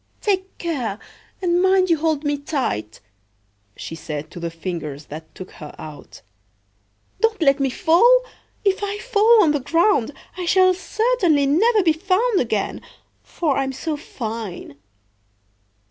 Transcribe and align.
"Take 0.19 0.57
care, 0.57 0.97
and 1.43 1.61
mind 1.61 1.91
you 1.91 1.97
hold 1.97 2.23
me 2.23 2.35
tight!" 2.35 3.01
she 3.77 3.93
said 3.93 4.31
to 4.31 4.39
the 4.39 4.49
Fingers 4.49 5.05
that 5.13 5.35
took 5.35 5.51
her 5.51 5.75
out. 5.77 6.23
"Don't 7.19 7.39
let 7.39 7.59
me 7.59 7.69
fall! 7.69 8.23
If 8.65 8.81
I 8.83 8.97
fall 8.97 9.43
on 9.43 9.51
the 9.51 9.59
ground 9.59 10.09
I 10.37 10.45
shall 10.47 10.73
certainly 10.73 11.45
never 11.45 11.83
be 11.83 11.93
found 11.93 12.39
again, 12.41 12.81
for 13.21 13.55
I 13.59 13.63
am 13.63 13.73
so 13.73 13.95
fine!" 13.95 14.75